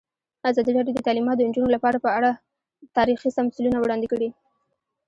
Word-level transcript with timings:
ازادي 0.49 0.71
راډیو 0.77 0.95
د 0.95 0.99
تعلیمات 1.07 1.35
د 1.37 1.41
نجونو 1.49 1.73
لپاره 1.75 1.97
په 2.05 2.09
اړه 2.17 2.29
تاریخي 2.97 3.29
تمثیلونه 3.39 3.77
وړاندې 3.79 4.07
کړي. 4.13 4.29